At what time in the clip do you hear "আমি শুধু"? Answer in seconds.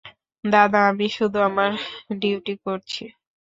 0.89-1.37